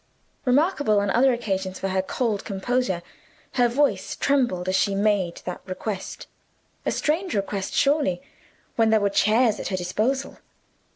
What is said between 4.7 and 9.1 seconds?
she made that request a strange request surely, when there